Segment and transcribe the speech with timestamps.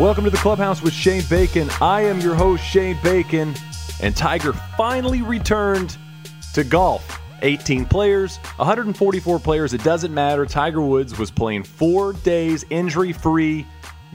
[0.00, 1.68] Welcome to the clubhouse with Shane Bacon.
[1.78, 3.54] I am your host, Shane Bacon,
[4.00, 5.98] and Tiger finally returned
[6.54, 7.20] to golf.
[7.42, 10.46] 18 players, 144 players, it doesn't matter.
[10.46, 13.66] Tiger Woods was playing four days injury free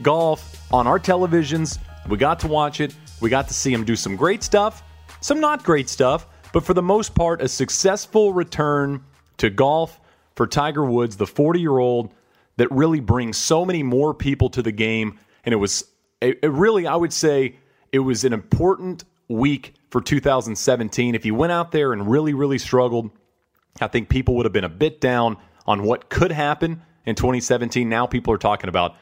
[0.02, 1.78] golf on our televisions.
[2.08, 2.92] We got to watch it.
[3.20, 4.82] We got to see him do some great stuff,
[5.20, 9.04] some not great stuff, but for the most part, a successful return
[9.36, 10.00] to golf
[10.34, 12.12] for Tiger Woods, the 40 year old
[12.56, 15.84] that really brings so many more people to the game and it was
[16.20, 17.56] it, it really, I would say,
[17.92, 21.14] it was an important week for 2017.
[21.14, 23.10] If he went out there and really, really struggled,
[23.80, 25.36] I think people would have been a bit down
[25.66, 27.88] on what could happen in 2017.
[27.88, 28.96] Now people are talking about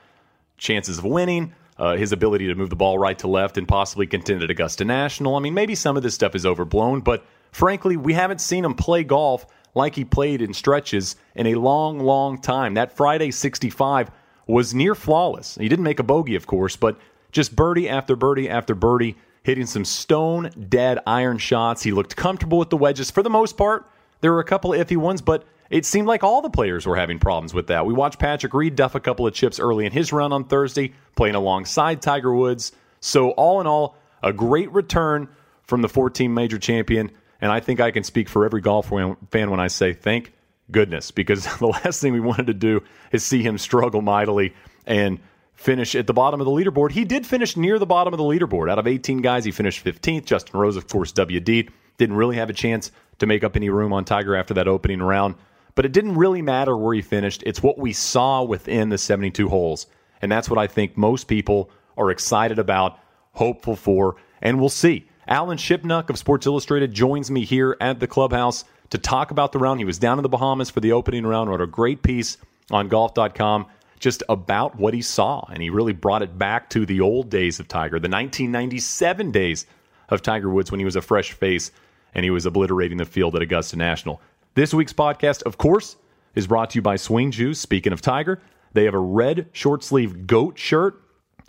[0.56, 4.06] chances of winning, uh, his ability to move the ball right to left, and possibly
[4.06, 5.36] contend at Augusta National.
[5.36, 8.74] I mean, maybe some of this stuff is overblown, but frankly, we haven't seen him
[8.74, 12.74] play golf like he played in stretches in a long, long time.
[12.74, 14.10] That Friday 65
[14.46, 15.56] was near flawless.
[15.56, 16.98] He didn't make a bogey, of course, but
[17.32, 21.82] just birdie after birdie after birdie, hitting some stone dead iron shots.
[21.82, 23.88] He looked comfortable with the wedges for the most part.
[24.20, 27.18] There were a couple iffy ones, but it seemed like all the players were having
[27.18, 27.86] problems with that.
[27.86, 30.92] We watched Patrick Reed duff a couple of chips early in his run on Thursday,
[31.16, 32.72] playing alongside Tiger Woods.
[33.00, 35.28] So, all in all, a great return
[35.64, 37.10] from the 14 major champion.
[37.40, 40.32] And I think I can speak for every golf fan when I say thank
[40.70, 44.54] goodness, because the last thing we wanted to do is see him struggle mightily
[44.86, 45.18] and
[45.54, 46.90] finish at the bottom of the leaderboard.
[46.90, 48.70] He did finish near the bottom of the leaderboard.
[48.70, 50.24] Out of 18 guys, he finished 15th.
[50.24, 51.70] Justin Rose, of course, WD.
[51.96, 55.00] Didn't really have a chance to make up any room on Tiger after that opening
[55.00, 55.36] round.
[55.76, 57.42] But it didn't really matter where he finished.
[57.46, 59.86] It's what we saw within the 72 holes.
[60.20, 62.98] And that's what I think most people are excited about,
[63.32, 65.08] hopeful for, and we'll see.
[65.26, 69.58] Alan Shipnuck of Sports Illustrated joins me here at the clubhouse to talk about the
[69.58, 69.80] round.
[69.80, 72.36] He was down in the Bahamas for the opening round, wrote a great piece
[72.70, 73.66] on golf.com
[73.98, 75.44] just about what he saw.
[75.50, 79.66] And he really brought it back to the old days of Tiger, the 1997 days
[80.08, 81.70] of Tiger Woods when he was a fresh face
[82.14, 84.20] and he was obliterating the field at Augusta National.
[84.54, 85.96] This week's podcast, of course,
[86.34, 87.60] is brought to you by Swing Juice.
[87.60, 88.40] Speaking of Tiger,
[88.72, 91.00] they have a red short sleeve goat shirt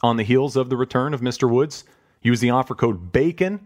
[0.02, 1.50] on the heels of the return of Mr.
[1.50, 1.84] Woods.
[2.22, 3.60] Use the offer code BACON.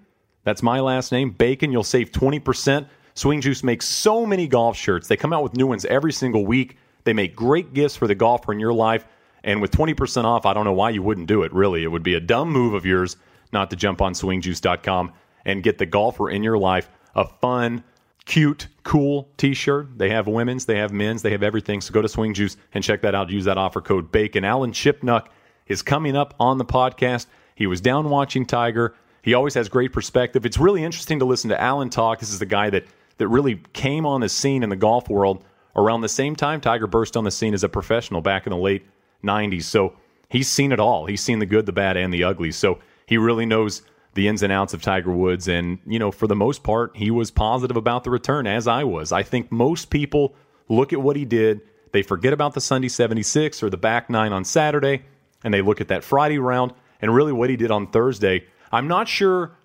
[0.43, 1.71] That's my last name, BACON.
[1.71, 5.07] You'll save 20% Swing Juice makes so many golf shirts.
[5.07, 6.77] They come out with new ones every single week.
[7.03, 9.05] They make great gifts for the golfer in your life.
[9.43, 11.83] And with 20% off, I don't know why you wouldn't do it, really.
[11.83, 13.17] It would be a dumb move of yours
[13.51, 15.13] not to jump on swingjuice.com
[15.45, 17.83] and get the golfer in your life a fun,
[18.25, 19.97] cute, cool t shirt.
[19.97, 21.81] They have women's, they have men's, they have everything.
[21.81, 23.29] So go to Swing Juice and check that out.
[23.29, 24.45] Use that offer code BACON.
[24.45, 25.27] Alan Shipnuck
[25.67, 27.25] is coming up on the podcast.
[27.55, 28.95] He was down watching Tiger.
[29.21, 30.45] He always has great perspective.
[30.45, 32.19] It's really interesting to listen to Alan talk.
[32.19, 32.85] This is the guy that
[33.19, 35.43] that really came on the scene in the golf world
[35.75, 38.57] around the same time Tiger burst on the scene as a professional back in the
[38.57, 38.85] late
[39.23, 39.63] 90s.
[39.63, 39.93] So
[40.29, 41.05] he's seen it all.
[41.05, 42.51] He's seen the good, the bad, and the ugly.
[42.51, 43.83] So he really knows
[44.15, 45.47] the ins and outs of Tiger Woods.
[45.47, 48.83] And, you know, for the most part, he was positive about the return, as I
[48.83, 49.11] was.
[49.11, 50.35] I think most people
[50.67, 54.31] look at what he did, they forget about the Sunday 76 or the back nine
[54.31, 55.03] on Saturday,
[55.43, 58.45] and they look at that Friday round and really what he did on Thursday.
[58.71, 59.57] I'm not sure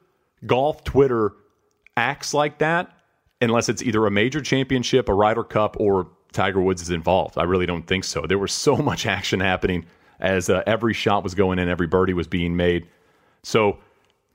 [0.47, 1.33] golf Twitter
[1.97, 2.91] acts like that
[3.41, 7.39] unless it's either a major championship, a Ryder Cup, or Tiger Woods is involved.
[7.39, 8.23] I really don't think so.
[8.27, 9.87] There was so much action happening
[10.21, 12.89] as uh, every shot was going in, every birdie was being made.
[13.43, 13.79] So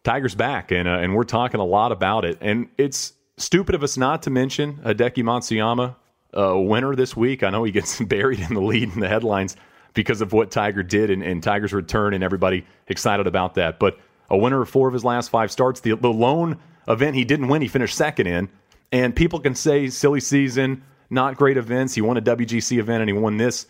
[0.03, 2.37] Tiger's back, and uh, and we're talking a lot about it.
[2.41, 5.95] And it's stupid of us not to mention Hideki Matsuyama,
[6.33, 7.43] a uh, winner this week.
[7.43, 9.55] I know he gets buried in the lead in the headlines
[9.93, 13.79] because of what Tiger did and, and Tiger's return, and everybody excited about that.
[13.79, 13.99] But
[14.29, 15.79] a winner of four of his last five starts.
[15.79, 18.49] The, the lone event he didn't win, he finished second in.
[18.91, 21.93] And people can say silly season, not great events.
[21.93, 23.67] He won a WGC event and he won this.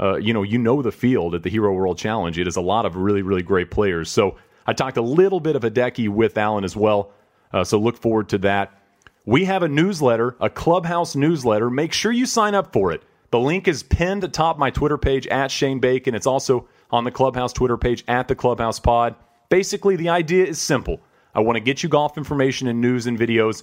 [0.00, 2.38] Uh, you know, you know the field at the Hero World Challenge.
[2.38, 4.10] It is a lot of really, really great players.
[4.10, 7.12] So I talked a little bit of Hideki with Alan as well.
[7.52, 8.80] Uh, so look forward to that.
[9.24, 11.70] We have a newsletter, a clubhouse newsletter.
[11.70, 13.02] Make sure you sign up for it.
[13.30, 16.14] The link is pinned atop my Twitter page at Shane Bacon.
[16.14, 19.14] It's also on the Clubhouse Twitter page at the Clubhouse Pod.
[19.48, 21.00] Basically, the idea is simple.
[21.34, 23.62] I want to get you golf information and news and videos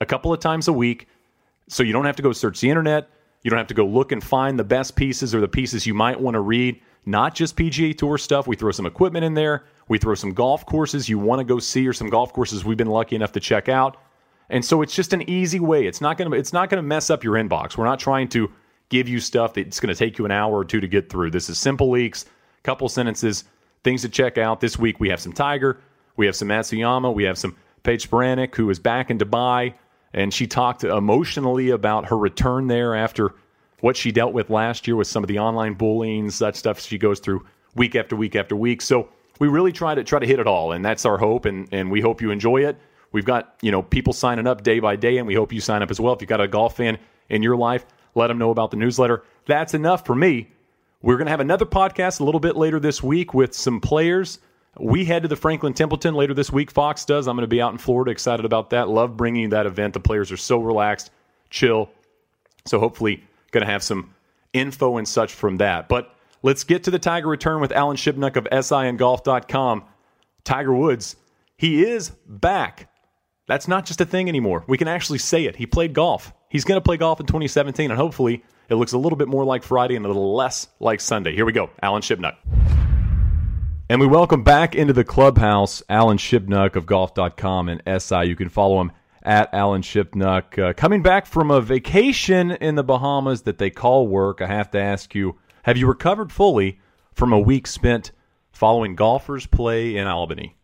[0.00, 1.08] a couple of times a week
[1.68, 3.08] so you don't have to go search the internet.
[3.42, 5.94] You don't have to go look and find the best pieces or the pieces you
[5.94, 6.80] might want to read.
[7.04, 8.46] Not just PGA Tour stuff.
[8.46, 9.64] We throw some equipment in there.
[9.88, 12.76] We throw some golf courses you want to go see or some golf courses we've
[12.76, 13.96] been lucky enough to check out.
[14.50, 15.86] And so it's just an easy way.
[15.86, 17.76] It's not going to it's not going to mess up your inbox.
[17.76, 18.50] We're not trying to
[18.88, 21.30] give you stuff that's going to take you an hour or two to get through.
[21.30, 22.24] This is simple leaks,
[22.62, 23.44] couple sentences,
[23.84, 24.60] things to check out.
[24.60, 25.80] This week we have some Tiger,
[26.16, 29.74] we have some Matsuyama, we have some Paige Spiranac, who is back in Dubai
[30.16, 33.34] and she talked emotionally about her return there after
[33.80, 36.96] what she dealt with last year with some of the online bullying, such stuff she
[36.96, 38.80] goes through week after week after week.
[38.80, 41.68] So we really try to try to hit it all, and that's our hope, and
[41.70, 42.78] and we hope you enjoy it.
[43.12, 45.82] We've got you know people signing up day by day, and we hope you sign
[45.82, 46.14] up as well.
[46.14, 46.98] If you've got a golf fan
[47.28, 47.84] in your life,
[48.14, 49.22] let them know about the newsletter.
[49.44, 50.50] That's enough for me.
[51.02, 54.38] We're going to have another podcast a little bit later this week with some players.
[54.78, 56.70] We head to the Franklin Templeton later this week.
[56.70, 57.26] Fox does.
[57.26, 58.10] I'm going to be out in Florida.
[58.10, 58.88] Excited about that.
[58.88, 59.94] Love bringing that event.
[59.94, 61.10] The players are so relaxed,
[61.50, 61.90] chill.
[62.66, 64.14] So hopefully, going to have some
[64.52, 65.88] info and such from that.
[65.88, 69.84] But let's get to the Tiger return with Alan Shipnuck of SIandGolf.com.
[70.44, 71.16] Tiger Woods,
[71.56, 72.90] he is back.
[73.46, 74.64] That's not just a thing anymore.
[74.66, 75.56] We can actually say it.
[75.56, 76.32] He played golf.
[76.48, 79.44] He's going to play golf in 2017, and hopefully it looks a little bit more
[79.44, 81.34] like Friday and a little less like Sunday.
[81.34, 81.70] Here we go.
[81.82, 82.85] Alan Shipnuck.
[83.88, 88.24] And we welcome back into the clubhouse Alan Shipnuck of golf.com and SI.
[88.24, 88.90] You can follow him
[89.22, 90.58] at Alan Shipnuck.
[90.58, 94.72] Uh, coming back from a vacation in the Bahamas that they call work, I have
[94.72, 96.80] to ask you have you recovered fully
[97.12, 98.10] from a week spent
[98.50, 100.56] following golfers play in Albany?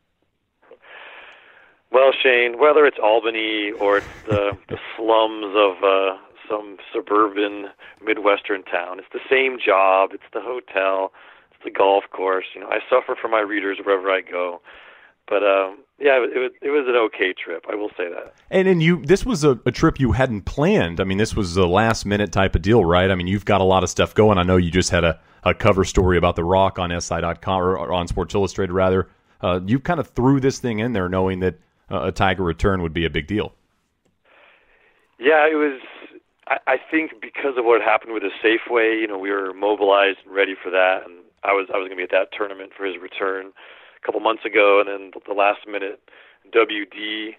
[1.93, 6.17] Well, Shane, whether it's Albany or it's the, the slums of uh,
[6.51, 7.67] some suburban
[8.05, 11.13] Midwestern town, it's the same job, it's the hotel,
[11.65, 12.47] the golf course.
[12.55, 14.61] You know, I suffer for my readers wherever I go.
[15.29, 17.65] But um, yeah, it, it, it was an okay trip.
[17.71, 18.35] I will say that.
[18.51, 21.01] And and you, this was a, a trip you hadn't planned.
[21.01, 23.11] I mean, this was a last minute type of deal, right?
[23.11, 24.39] I mean, you've got a lot of stuff going.
[24.39, 27.79] I know you just had a, a cover story about the Rock on SI.com or,
[27.79, 29.09] or on Sports Illustrated, rather.
[29.41, 31.59] Uh, you kind of threw this thing in there, knowing that
[31.91, 33.53] uh, a Tiger return would be a big deal.
[35.19, 35.81] Yeah, it was.
[36.49, 40.19] I, I think because of what happened with the Safeway, you know, we were mobilized
[40.25, 42.73] and ready for that, and I was I was going to be at that tournament
[42.77, 46.01] for his return a couple months ago, and then the last minute
[46.55, 47.35] WD,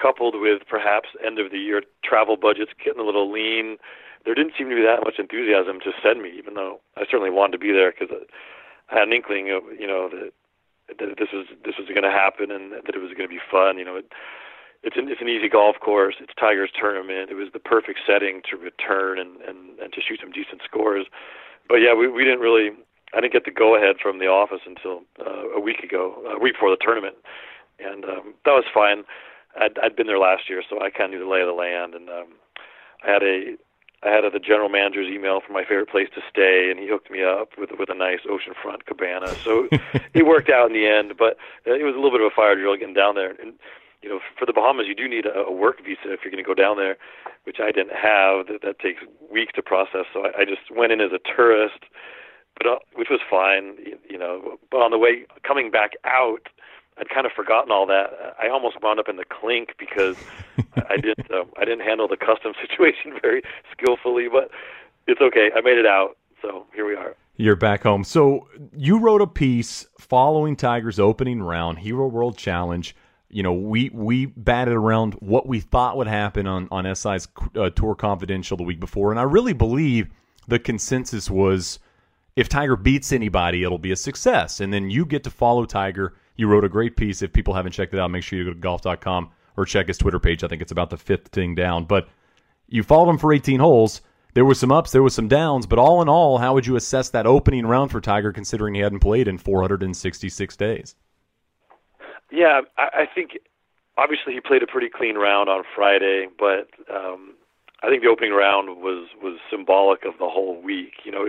[0.00, 3.76] coupled with perhaps end of the year travel budgets getting a little lean,
[4.24, 7.30] there didn't seem to be that much enthusiasm to send me, even though I certainly
[7.30, 8.14] wanted to be there because
[8.90, 10.32] I had an inkling of you know that
[10.98, 13.42] that this was this was going to happen and that it was going to be
[13.50, 13.78] fun.
[13.78, 14.10] You know, it,
[14.82, 16.16] it's an it's an easy golf course.
[16.20, 17.30] It's Tiger's tournament.
[17.30, 21.06] It was the perfect setting to return and and and to shoot some decent scores.
[21.68, 22.70] But yeah, we we didn't really
[23.14, 26.38] I didn't get the go ahead from the office until uh, a week ago, a
[26.38, 27.16] week before the tournament,
[27.78, 29.04] and um, that was fine.
[29.58, 31.54] I'd, I'd been there last year, so I kind of knew the lay of the
[31.54, 32.28] land, and um,
[33.02, 33.56] I had a
[34.00, 36.86] I had a, the general manager's email for my favorite place to stay, and he
[36.86, 39.28] hooked me up with with a nice oceanfront cabana.
[39.42, 39.68] So
[40.14, 42.54] it worked out in the end, but it was a little bit of a fire
[42.54, 43.34] drill getting down there.
[43.40, 43.54] And
[44.02, 46.42] you know, for the Bahamas, you do need a, a work visa if you're going
[46.42, 46.96] to go down there,
[47.44, 48.46] which I didn't have.
[48.46, 49.02] That, that takes
[49.32, 50.06] weeks to process.
[50.12, 51.82] So I, I just went in as a tourist
[52.58, 53.76] but uh, which was fine,
[54.08, 54.58] you know.
[54.70, 56.48] But on the way coming back out,
[56.98, 58.34] I'd kind of forgotten all that.
[58.40, 60.16] I almost wound up in the clink because
[60.88, 64.28] I didn't uh, I didn't handle the custom situation very skillfully.
[64.30, 64.50] But
[65.06, 65.50] it's okay.
[65.54, 66.16] I made it out.
[66.42, 67.14] So here we are.
[67.36, 68.04] You're back home.
[68.04, 72.94] So you wrote a piece following Tiger's opening round, Hero World Challenge.
[73.30, 77.70] You know, we we batted around what we thought would happen on on SI's uh,
[77.70, 80.08] Tour Confidential the week before, and I really believe
[80.48, 81.78] the consensus was
[82.38, 84.60] if Tiger beats anybody, it'll be a success.
[84.60, 86.14] And then you get to follow Tiger.
[86.36, 87.20] You wrote a great piece.
[87.20, 89.98] If people haven't checked it out, make sure you go to golf.com or check his
[89.98, 90.44] Twitter page.
[90.44, 91.84] I think it's about the fifth thing down.
[91.84, 92.08] But
[92.68, 94.02] you followed him for 18 holes.
[94.34, 96.76] There was some ups, there was some downs, but all in all, how would you
[96.76, 100.94] assess that opening round for Tiger, considering he hadn't played in 466 days?
[102.30, 103.38] Yeah, I, think
[103.96, 107.34] obviously he played a pretty clean round on Friday, but um,
[107.82, 110.92] I think the opening round was was symbolic of the whole week.
[111.04, 111.24] You know,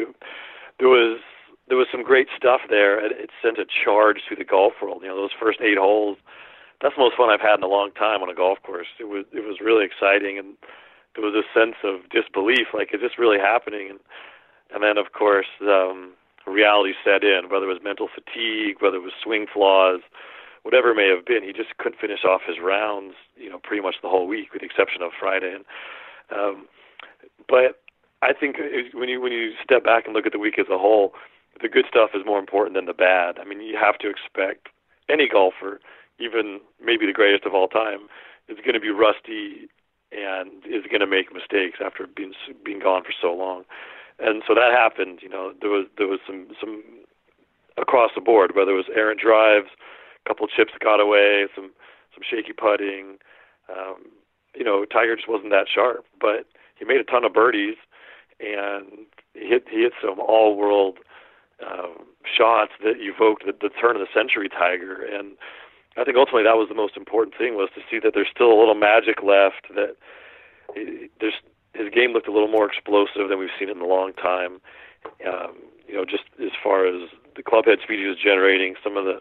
[0.80, 1.20] there was
[1.68, 2.98] there was some great stuff there.
[2.98, 5.02] It, it sent a charge through the golf world.
[5.04, 6.18] You know, those first eight holes.
[6.82, 8.88] That's the most fun I've had in a long time on a golf course.
[9.00, 10.56] It was it was really exciting, and
[11.16, 12.74] there was a sense of disbelief.
[12.74, 13.90] Like, is this really happening?
[13.92, 14.00] And
[14.74, 16.14] and then of course um,
[16.48, 17.50] reality set in.
[17.50, 20.02] Whether it was mental fatigue, whether it was swing flaws,
[20.64, 23.16] whatever it may have been, he just couldn't finish off his rounds.
[23.36, 25.54] You know, pretty much the whole week, with the exception of Friday.
[25.54, 25.66] And
[26.32, 26.68] um,
[27.48, 27.82] but
[28.22, 28.58] I think
[28.94, 31.14] when you when you step back and look at the week as a whole,
[31.62, 33.40] the good stuff is more important than the bad.
[33.40, 34.68] I mean, you have to expect
[35.10, 35.80] any golfer,
[36.20, 38.08] even maybe the greatest of all time,
[38.48, 39.70] is going to be rusty
[40.12, 42.34] and is going to make mistakes after being
[42.64, 43.64] being gone for so long.
[44.20, 45.20] And so that happened.
[45.22, 46.84] You know, there was there was some some
[47.78, 49.70] across the board, whether it was errant drives,
[50.26, 51.72] a couple of chips got away, some
[52.14, 53.18] some shaky putting.
[53.70, 54.12] Um,
[54.56, 57.76] you know, Tiger just wasn't that sharp, but he made a ton of birdies
[58.40, 60.98] and he hit he hit some all world
[61.66, 65.36] um, shots that evoked the, the turn of the century Tiger, and
[65.98, 68.52] I think ultimately that was the most important thing was to see that there's still
[68.52, 69.68] a little magic left.
[69.76, 69.96] That
[70.74, 71.36] he, there's
[71.74, 74.62] his game looked a little more explosive than we've seen in a long time.
[75.26, 75.56] Um,
[75.88, 79.06] you know, just as far as the club head speed he was generating, some of
[79.06, 79.20] the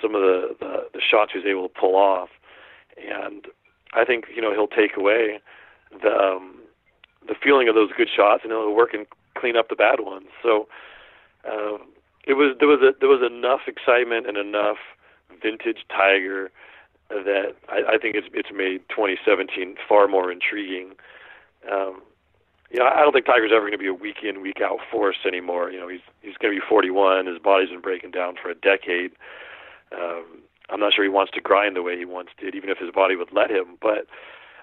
[0.00, 2.30] some of the, the the shots he was able to pull off,
[2.96, 3.46] and
[3.94, 5.40] I think you know he'll take away
[6.02, 6.57] the um,
[7.28, 9.06] the feeling of those good shots and it'll work and
[9.36, 10.26] clean up the bad ones.
[10.42, 10.68] So
[11.44, 11.86] um,
[12.26, 14.78] it was there was a, there was enough excitement and enough
[15.40, 16.50] vintage Tiger
[17.08, 20.92] that I, I think it's it's made 2017 far more intriguing.
[21.70, 22.02] Um,
[22.70, 24.78] you know, I don't think Tiger's ever going to be a week in, week out
[24.90, 25.70] force anymore.
[25.70, 27.26] You know, he's he's going to be 41.
[27.26, 29.12] His body's been breaking down for a decade.
[29.92, 32.76] Um, I'm not sure he wants to grind the way he once did, even if
[32.76, 33.78] his body would let him.
[33.80, 34.06] But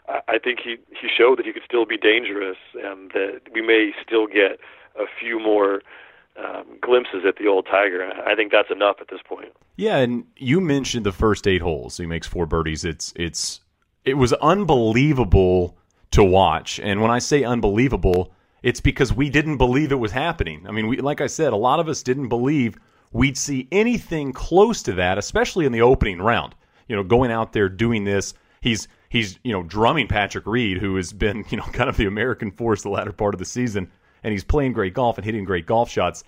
[0.08, 3.92] I, think he he showed that he could still be dangerous, and that we may
[4.06, 4.60] still get
[4.96, 5.82] a few more
[6.38, 8.12] um, glimpses at the old Tiger.
[8.26, 9.50] I think that's enough at this point.
[9.78, 11.98] Yeah, and you mentioned the first eight holes.
[11.98, 12.86] He makes four birdies.
[12.86, 13.62] It's it's
[14.04, 15.78] it was unbelievable
[16.12, 16.80] to watch.
[16.80, 18.32] And when I say unbelievable,
[18.64, 20.66] it's because we didn't believe it was happening.
[20.68, 22.78] I mean, we, like I said, a lot of us didn't believe
[23.12, 26.56] we'd see anything close to that, especially in the opening round.
[26.88, 30.96] You know, going out there doing this, he's he's you know drumming Patrick Reed, who
[30.98, 33.92] has been you know kind of the American force the latter part of the season,
[34.24, 36.24] and he's playing great golf and hitting great golf shots.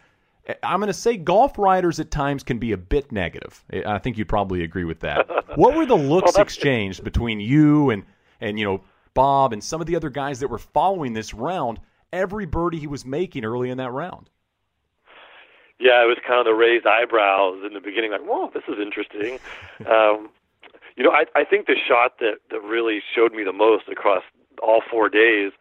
[0.63, 3.65] I'm going to say golf writers at times can be a bit negative.
[3.85, 5.27] I think you'd probably agree with that.
[5.57, 8.03] what were the looks well, exchanged between you and
[8.39, 11.79] and you know Bob and some of the other guys that were following this round,
[12.13, 14.29] every birdie he was making early in that round.
[15.79, 18.79] Yeah, it was kind of the raised eyebrows in the beginning, like, whoa, this is
[18.81, 19.37] interesting.
[19.85, 20.29] um,
[20.97, 24.23] you know, I, I think the shot that, that really showed me the most across
[24.61, 25.51] all four days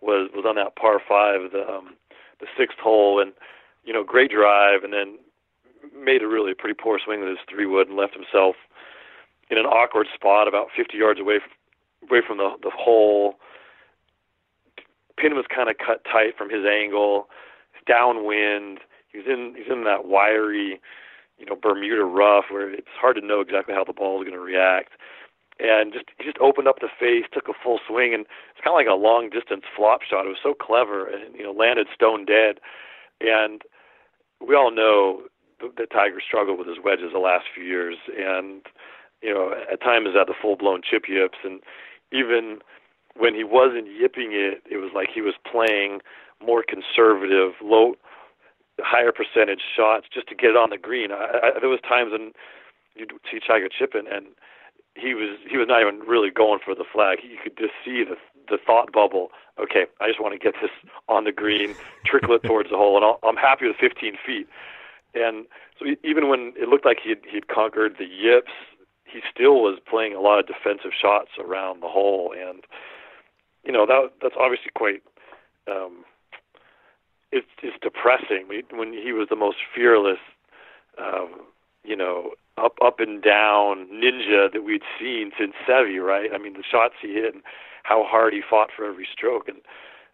[0.00, 1.96] was was on that par five, the um,
[2.40, 3.32] the sixth hole, and
[3.84, 5.18] you know, great drive, and then
[5.94, 8.56] made a really pretty poor swing with his three wood and left himself
[9.50, 13.34] in an awkward spot about 50 yards away from, away from the the hole.
[15.18, 17.28] Pin was kind of cut tight from his angle.
[17.86, 18.80] Downwind.
[19.12, 20.80] He's in he's in that wiry,
[21.40, 24.36] you know, Bermuda rough where it's hard to know exactly how the ball is going
[24.36, 24.92] to react.
[25.58, 28.72] And just he just opened up the face, took a full swing, and it's kind
[28.72, 30.24] of like a long distance flop shot.
[30.24, 32.60] It was so clever, and you know, landed stone dead.
[33.20, 33.62] And
[34.40, 35.24] we all know
[35.60, 38.62] that Tiger struggled with his wedges the last few years, and
[39.22, 41.60] you know, at times at the full blown chip yips, and
[42.12, 42.60] even
[43.16, 46.00] when he wasn't yipping it, it was like he was playing
[46.42, 47.94] more conservative, low,
[48.84, 51.12] higher percentage shots just to get it on the green.
[51.12, 52.32] I, I, there was times when
[52.94, 54.26] you'd see Tiger chipping, and
[54.94, 57.18] he was he was not even really going for the flag.
[57.22, 58.16] You could just see the
[58.48, 59.28] the thought bubble.
[59.60, 60.70] Okay, I just want to get this
[61.08, 64.48] on the green, trickle it towards the hole, and I'll, I'm happy with 15 feet.
[65.14, 65.46] And
[65.78, 68.52] so even when it looked like he'd he'd conquered the yips
[69.12, 72.64] he still was playing a lot of defensive shots around the hole, and
[73.64, 75.02] you know that that's obviously quite.
[75.70, 76.04] Um,
[77.32, 80.18] it's it's depressing when he was the most fearless,
[80.98, 81.46] um,
[81.84, 86.30] you know, up up and down ninja that we'd seen since Seve, right?
[86.34, 87.42] I mean, the shots he hit and
[87.82, 89.58] how hard he fought for every stroke, and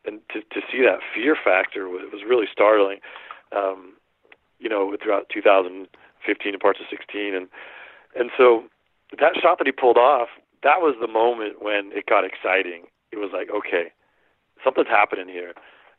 [0.05, 2.99] and to to see that fear factor was, was really startling.
[3.55, 3.95] Um,
[4.59, 7.49] you know, throughout 2015 and parts of 16, and
[8.15, 8.65] and so
[9.21, 10.29] that shot that he pulled off,
[10.63, 12.85] that was the moment when it got exciting.
[13.13, 13.93] It was like, okay,
[14.65, 15.53] something's happening here.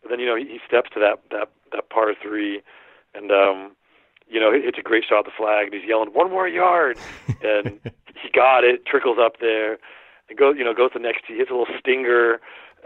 [0.07, 2.61] And then you know he, he steps to that that that par three,
[3.13, 3.75] and um,
[4.29, 6.97] you know it's a great shot at the flag, and he's yelling one more yard,
[7.43, 7.79] and
[8.15, 9.77] he got it, trickles up there,
[10.29, 12.39] and goes you know goes to the next tee, hits a little stinger,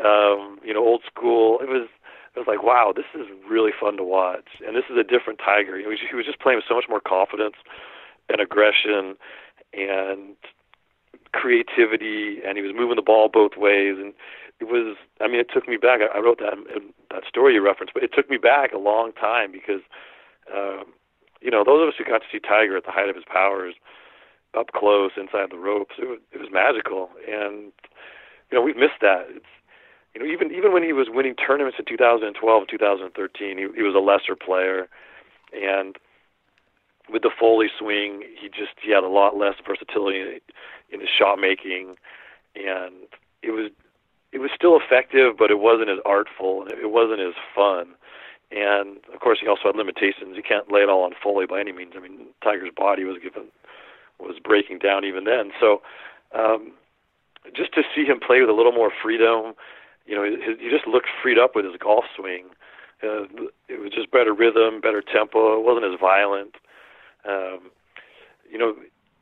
[0.03, 1.59] um, you know old school.
[1.61, 1.87] It was
[2.35, 5.37] it was like wow, this is really fun to watch, and this is a different
[5.37, 5.77] Tiger.
[5.77, 7.55] You know, he was just playing with so much more confidence
[8.29, 9.13] and aggression
[9.73, 10.35] and
[11.33, 14.13] creativity, and he was moving the ball both ways, and
[14.59, 14.97] it was.
[15.21, 16.01] I mean, it took me back.
[16.01, 18.77] I, I wrote that in that story you referenced, but it took me back a
[18.77, 19.81] long time because,
[20.53, 20.85] um,
[21.41, 23.25] you know, those of us who got to see Tiger at the height of his
[23.25, 23.75] powers,
[24.57, 27.71] up close inside the ropes, it was it was magical, and
[28.49, 29.27] you know we've missed that.
[29.29, 29.45] It's
[30.13, 33.81] you know even even when he was winning tournaments in 2012 and 2013, he, he
[33.81, 34.89] was a lesser player,
[35.53, 35.95] and
[37.09, 40.41] with the Foley swing, he just he had a lot less versatility
[40.89, 41.95] in his shot making,
[42.55, 43.07] and
[43.41, 43.71] it was
[44.31, 47.93] it was still effective, but it wasn't as artful and it wasn't as fun.
[48.51, 50.35] And of course, he also had limitations.
[50.35, 51.93] You can't lay it all on Foley by any means.
[51.95, 53.47] I mean, Tiger's body was given
[54.19, 55.51] was breaking down even then.
[55.59, 55.81] So,
[56.33, 56.71] um,
[57.55, 59.53] just to see him play with a little more freedom,
[60.05, 62.45] you know, he, he just looked freed up with his golf swing.
[63.01, 63.23] Uh,
[63.67, 65.57] it was just better rhythm, better tempo.
[65.57, 66.55] It wasn't as violent.
[67.27, 67.71] Um,
[68.49, 68.75] you know,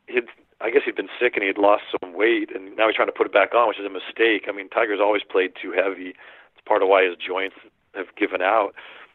[0.08, 0.26] he'd
[0.62, 3.16] I guess he'd been sick and he'd lost some weight, and now he's trying to
[3.16, 4.46] put it back on, which is a mistake.
[4.48, 6.10] I mean, Tiger's always played too heavy.
[6.10, 7.56] It's part of why his joints
[7.96, 8.74] have given out.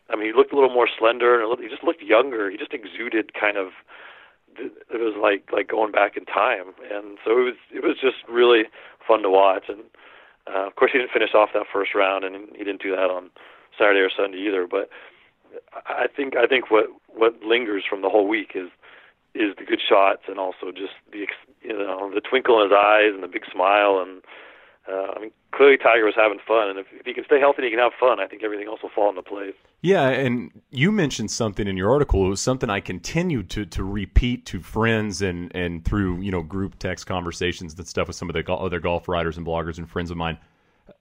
[0.09, 2.51] I mean, he looked a little more slender, and he just looked younger.
[2.51, 3.73] He just exuded kind of.
[4.57, 8.23] It was like like going back in time, and so it was it was just
[8.29, 8.65] really
[9.07, 9.65] fun to watch.
[9.69, 9.83] And
[10.47, 13.11] uh, of course, he didn't finish off that first round, and he didn't do that
[13.11, 13.31] on
[13.77, 14.67] Saturday or Sunday either.
[14.71, 14.91] But
[15.87, 18.71] I think I think what what lingers from the whole week is
[19.35, 21.27] is the good shots and also just the
[21.63, 24.23] you know the twinkle in his eyes and the big smile and
[24.89, 27.59] uh, I mean clearly Tiger was having fun and if, if he can stay healthy
[27.59, 29.55] and he can have fun I think everything else will fall into place.
[29.83, 32.25] Yeah, and you mentioned something in your article.
[32.27, 36.43] It was something I continued to to repeat to friends and and through you know
[36.43, 39.89] group text conversations and stuff with some of the other golf writers and bloggers and
[39.89, 40.39] friends of mine.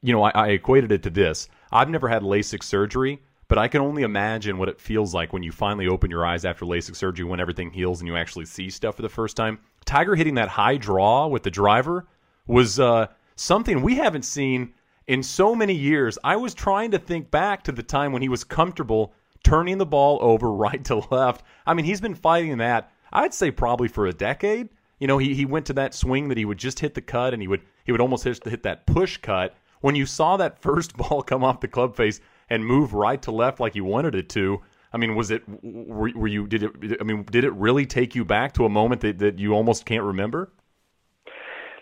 [0.01, 1.49] You know, I, I equated it to this.
[1.71, 3.21] I've never had LASIK surgery,
[3.53, 6.43] but I can only imagine what it feels like when you finally open your eyes
[6.43, 9.59] after LASIK surgery when everything heals and you actually see stuff for the first time.
[9.85, 12.07] Tiger hitting that high draw with the driver
[12.47, 13.05] was uh,
[13.35, 14.73] something we haven't seen
[15.05, 16.17] in so many years.
[16.23, 19.85] I was trying to think back to the time when he was comfortable turning the
[19.85, 21.45] ball over right to left.
[21.67, 24.69] I mean, he's been fighting that, I'd say probably for a decade.
[24.97, 27.33] You know, he, he went to that swing that he would just hit the cut
[27.33, 29.55] and he would he would almost hit, hit that push cut.
[29.81, 32.19] When you saw that first ball come off the club face
[32.53, 34.61] and move right to left like you wanted it to,
[34.93, 36.71] I mean, was it were, were you did it?
[37.01, 39.87] I mean, did it really take you back to a moment that, that you almost
[39.87, 40.51] can't remember?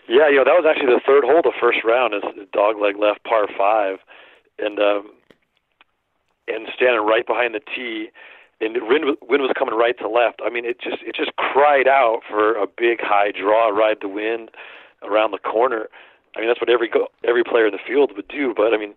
[0.08, 2.96] Yeah, you know that was actually the third hole, the first round, is dog leg
[2.96, 3.98] left par five,
[4.58, 5.12] and um,
[6.48, 8.08] and standing right behind the tee,
[8.62, 10.40] and wind wind was coming right to left.
[10.42, 14.08] I mean, it just it just cried out for a big high draw, ride the
[14.08, 14.50] wind
[15.02, 15.88] around the corner.
[16.34, 16.90] I mean, that's what every
[17.28, 18.54] every player in the field would do.
[18.56, 18.94] But I mean,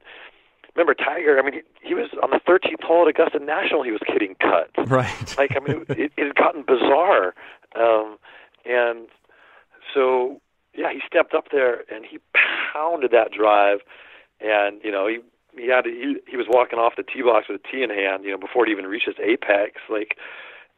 [0.75, 1.39] remember Tiger?
[1.39, 3.83] I mean, he, he was on the 13th hole at Augusta National.
[3.83, 4.71] He was hitting cuts.
[4.89, 5.35] Right.
[5.37, 7.33] like I mean, it, it had gotten bizarre,
[7.75, 8.17] um,
[8.65, 9.07] and
[9.93, 10.39] so
[10.75, 12.19] yeah, he stepped up there and he
[12.71, 13.79] pounded that drive,
[14.39, 15.19] and you know he
[15.57, 18.23] he had he he was walking off the tee box with a tee in hand,
[18.23, 20.17] you know, before it even reached its apex, like,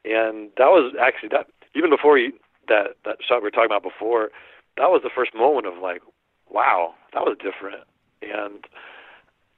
[0.06, 2.32] and that was actually that even before he
[2.68, 4.30] that that shot we were talking about before,
[4.78, 6.02] that was the first moment of like,
[6.50, 7.84] wow, that was different,
[8.22, 8.66] and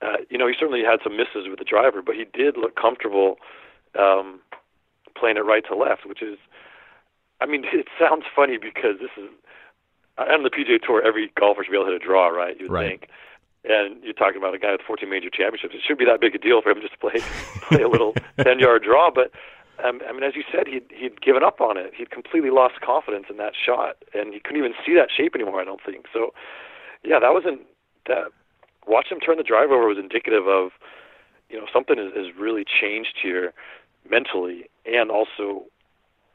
[0.01, 2.75] uh, you know, he certainly had some misses with the driver, but he did look
[2.75, 3.37] comfortable
[3.97, 4.39] um,
[5.17, 6.37] playing it right to left, which is,
[7.41, 9.29] I mean, it sounds funny because this is
[10.17, 12.59] on the PGA Tour, every golfer should be able to hit a draw, right?
[12.59, 12.99] You'd right.
[12.99, 13.09] think.
[13.63, 15.75] And you're talking about a guy with 14 major championships.
[15.75, 17.19] It shouldn't be that big a deal for him just to play
[17.67, 19.11] play a little 10 yard draw.
[19.11, 19.31] But
[19.83, 21.91] um, I mean, as you said, he'd he'd given up on it.
[21.95, 25.59] He'd completely lost confidence in that shot, and he couldn't even see that shape anymore.
[25.59, 26.33] I don't think so.
[27.03, 27.61] Yeah, that wasn't
[28.07, 28.31] that
[28.87, 30.71] watch him turn the drive over was indicative of,
[31.49, 33.53] you know, something has, has really changed here
[34.09, 35.65] mentally and also,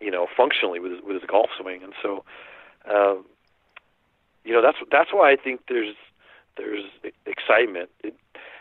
[0.01, 1.83] you know, functionally with his, with his golf swing.
[1.83, 2.25] And so,
[2.89, 3.25] um,
[4.45, 5.95] you know, that's that's why I think there's
[6.57, 6.85] there's
[7.27, 7.91] excitement.
[8.03, 8.15] It,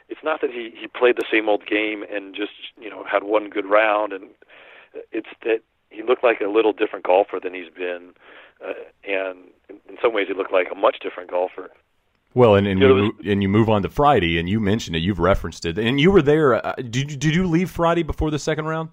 [0.09, 3.23] it's not that he he played the same old game and just you know had
[3.23, 4.29] one good round, and
[5.11, 8.13] it's that he looked like a little different golfer than he's been,
[8.65, 11.69] uh, and in some ways he looked like a much different golfer.
[12.35, 14.99] Well, and and you, know, and you move on to Friday, and you mentioned it.
[14.99, 16.65] You've referenced it, and you were there.
[16.65, 18.89] Uh, did you, did you leave Friday before the second round?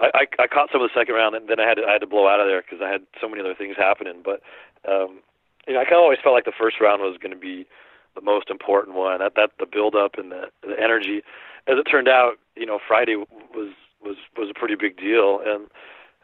[0.00, 1.92] I, I, I caught some of the second round, and then I had to, I
[1.92, 4.22] had to blow out of there because I had so many other things happening.
[4.24, 4.40] But
[4.88, 5.20] um,
[5.68, 7.66] you know, I kind of always felt like the first round was going to be
[8.14, 9.18] the most important one.
[9.18, 11.22] That that the build up and the, the energy.
[11.68, 15.66] As it turned out, you know, Friday was was was a pretty big deal, and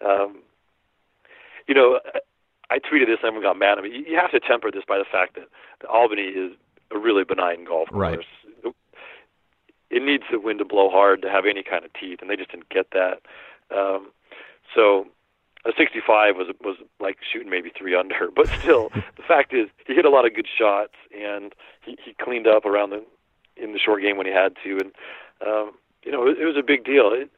[0.00, 0.38] um,
[1.66, 2.00] you know,
[2.72, 4.04] I tweeted this and everyone got mad at me.
[4.08, 5.48] You have to temper this by the fact that,
[5.90, 6.52] Albany is
[6.92, 8.24] a really benign golf course.
[8.64, 8.74] Right.
[9.90, 12.36] It needs the wind to blow hard to have any kind of teeth, and they
[12.36, 13.20] just didn't get that.
[13.76, 14.12] Um,
[14.74, 15.06] so
[15.66, 19.94] a 65 was was like shooting maybe three under, but still, the fact is he
[19.94, 21.52] hit a lot of good shots and
[21.84, 23.04] he he cleaned up around the
[23.56, 24.92] in the short game when he had to, and
[25.46, 25.72] um,
[26.04, 27.10] you know it, it was a big deal.
[27.12, 27.28] It,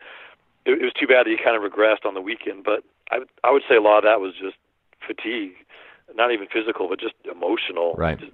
[0.64, 3.20] it, it was too bad that he kind of regressed on the weekend, but I
[3.42, 4.57] I would say a lot of that was just
[5.07, 5.55] fatigue,
[6.14, 7.95] not even physical, but just emotional.
[7.97, 8.19] Right.
[8.19, 8.33] Just,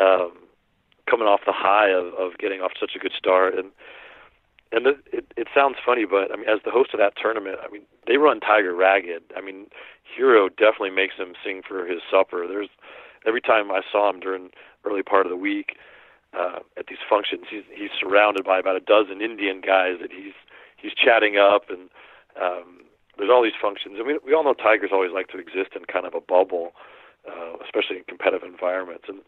[0.00, 0.32] um,
[1.08, 3.70] coming off the high of, of getting off such a good start, and
[4.72, 7.58] and the, it it sounds funny, but I mean, as the host of that tournament,
[7.64, 9.22] I mean, they run Tiger ragged.
[9.36, 9.66] I mean,
[10.04, 12.46] Hero definitely makes him sing for his supper.
[12.46, 12.68] There's
[13.26, 14.50] every time I saw him during
[14.84, 15.76] early part of the week
[16.38, 20.34] uh, at these functions, he's he's surrounded by about a dozen Indian guys that he's
[20.76, 21.90] he's chatting up and
[22.40, 22.84] um,
[23.20, 25.84] there's all these functions, and we we all know Tiger's always like to exist in
[25.84, 26.72] kind of a bubble,
[27.28, 29.20] uh, especially in competitive environments, and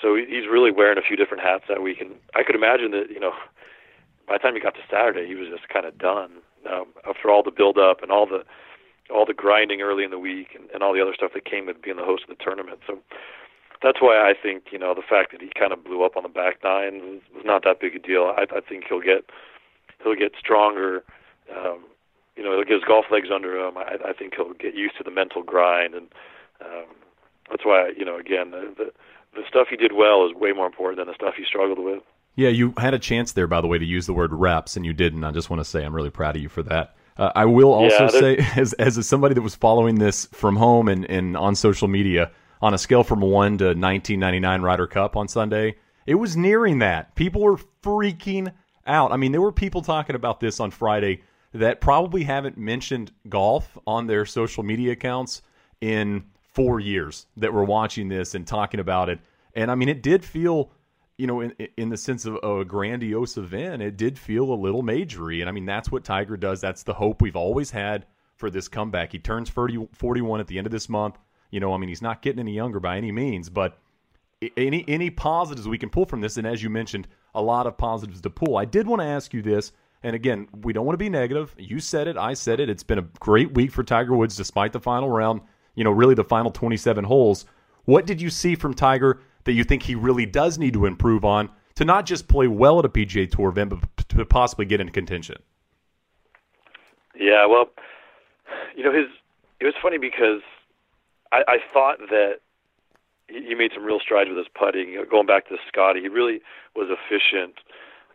[0.00, 2.00] so he's really wearing a few different hats that week.
[2.00, 3.32] And I could imagine that you know,
[4.26, 6.38] by the time he got to Saturday, he was just kind of done
[6.70, 8.44] um, after all the build up and all the
[9.10, 11.66] all the grinding early in the week and, and all the other stuff that came
[11.66, 12.78] with being the host of the tournament.
[12.86, 12.98] So
[13.82, 16.22] that's why I think you know the fact that he kind of blew up on
[16.22, 18.32] the back nine was, was not that big a deal.
[18.36, 19.30] I, I think he'll get
[20.02, 21.02] he'll get stronger.
[21.54, 21.84] Um,
[22.38, 23.76] you know, he'll get his golf legs under him.
[23.76, 26.06] I, I think he'll get used to the mental grind, and
[26.64, 26.86] um,
[27.50, 28.92] that's why you know, again, the, the
[29.34, 32.02] the stuff he did well is way more important than the stuff he struggled with.
[32.36, 34.86] Yeah, you had a chance there, by the way, to use the word reps, and
[34.86, 35.24] you didn't.
[35.24, 36.94] I just want to say I'm really proud of you for that.
[37.16, 40.88] Uh, I will also yeah, say, as as somebody that was following this from home
[40.88, 42.30] and, and on social media,
[42.62, 45.74] on a scale from one to 1999 Ryder Cup on Sunday,
[46.06, 47.16] it was nearing that.
[47.16, 48.52] People were freaking
[48.86, 49.10] out.
[49.10, 53.76] I mean, there were people talking about this on Friday that probably haven't mentioned golf
[53.86, 55.42] on their social media accounts
[55.80, 59.18] in four years that were watching this and talking about it.
[59.54, 60.70] And I mean, it did feel
[61.18, 64.82] you know, in in the sense of a grandiose event, it did feel a little
[64.82, 65.40] majory.
[65.40, 66.60] And I mean, that's what Tiger does.
[66.60, 68.06] That's the hope we've always had
[68.36, 69.10] for this comeback.
[69.10, 71.18] He turns 30, 41 at the end of this month.
[71.50, 73.78] You know, I mean, he's not getting any younger by any means, but
[74.56, 77.76] any any positives we can pull from this, and as you mentioned, a lot of
[77.76, 78.56] positives to pull.
[78.56, 81.54] I did want to ask you this, and again, we don't want to be negative.
[81.58, 82.70] You said it, I said it.
[82.70, 85.40] It's been a great week for Tiger Woods, despite the final round.
[85.74, 87.44] You know, really the final twenty seven holes.
[87.84, 91.24] What did you see from Tiger that you think he really does need to improve
[91.24, 94.80] on to not just play well at a PGA Tour event, but to possibly get
[94.80, 95.36] into contention?
[97.14, 97.70] Yeah, well,
[98.76, 99.06] you know, his
[99.60, 100.42] it was funny because
[101.32, 102.36] I, I thought that
[103.28, 104.96] he, made some real strides with his putting.
[105.10, 106.40] Going back to Scotty, he really
[106.74, 107.54] was efficient,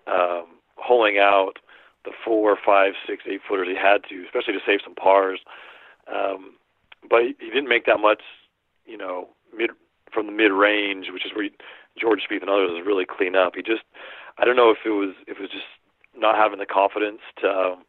[0.08, 1.60] um, holing out
[2.06, 5.40] the four, five, six, eight footers he had to, especially to save some pars.
[6.08, 6.56] Um,
[7.10, 8.22] but he, he didn't make that much,
[8.86, 9.72] you know, mid
[10.14, 11.52] from the mid range, which is where he,
[12.00, 13.54] George Spieth and others really clean up.
[13.56, 13.84] He just,
[14.38, 15.70] I don't know if it was if it was just
[16.18, 17.86] not having the confidence to, um,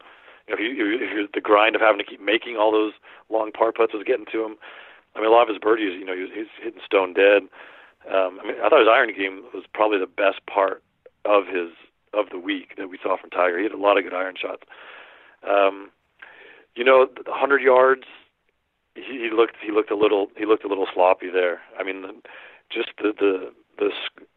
[0.47, 2.93] you know, if, you, if you're the grind of having to keep making all those
[3.31, 4.57] long par putts was getting to him.
[5.15, 7.43] I mean, a lot of his birdies, you know, he was, he's hitting stone dead.
[8.11, 10.83] Um, I mean, I thought his iron game was probably the best part
[11.25, 11.71] of his
[12.17, 13.59] of the week that we saw from Tiger.
[13.59, 14.63] He had a lot of good iron shots.
[15.49, 15.91] Um,
[16.75, 18.05] you know, the hundred yards
[18.95, 21.61] he, he looked he looked a little he looked a little sloppy there.
[21.79, 22.15] I mean, the,
[22.71, 23.91] just the the the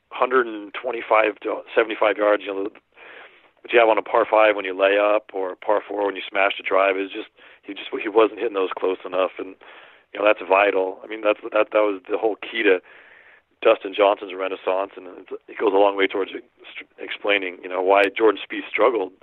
[0.10, 4.78] 125 to 75 yards, you know, what you have on a par five when you
[4.78, 7.30] lay up or a par four when you smash the drive is just
[7.64, 9.56] he just he wasn't hitting those close enough, and
[10.14, 11.00] you know that's vital.
[11.04, 12.80] I mean, that's that that was the whole key to
[13.62, 15.08] Dustin Johnson's renaissance, and
[15.48, 16.32] it goes a long way towards
[17.00, 19.14] explaining you know why Jordan Spieth struggled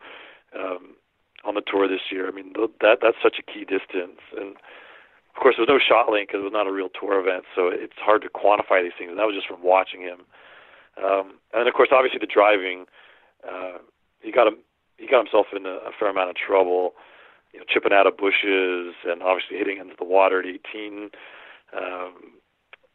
[0.59, 0.97] um,
[1.44, 2.29] on the tour this year.
[2.29, 4.57] I mean, that that's such a key distance and
[5.35, 7.44] of course, there was no shot link because it was not a real tour event,
[7.55, 9.11] so it's hard to quantify these things.
[9.11, 10.23] And that was just from watching him.
[10.94, 12.87] Um, and then, of course, obviously the driving.
[13.42, 13.83] Uh,
[14.23, 14.62] he got him.
[14.97, 16.94] He got himself in a, a fair amount of trouble.
[17.53, 21.11] You know, chipping out of bushes and obviously hitting into the water at 18.
[21.75, 22.38] Um,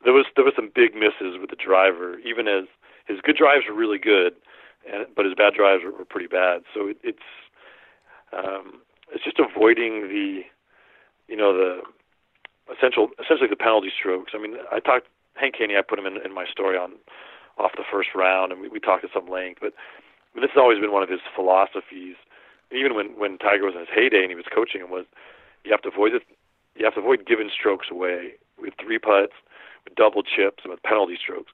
[0.03, 2.19] there was there was some big misses with the driver.
[2.19, 2.65] Even as
[3.07, 4.33] his good drives were really good,
[4.87, 6.61] and but his bad drives were, were pretty bad.
[6.73, 7.27] So it, it's
[8.31, 8.81] um,
[9.13, 10.41] it's just avoiding the
[11.27, 11.81] you know the
[12.71, 14.31] essential essentially the penalty strokes.
[14.35, 15.75] I mean, I talked Hank Haney.
[15.75, 16.93] I put him in, in my story on
[17.57, 19.59] off the first round, and we, we talked at some length.
[19.59, 22.15] But I mean, this has always been one of his philosophies.
[22.71, 25.05] Even when when Tiger was in his heyday and he was coaching him, was
[25.65, 26.23] you have to avoid it.
[26.75, 29.33] You have to avoid giving strokes away with three putts,
[29.95, 31.51] double chips, with penalty strokes.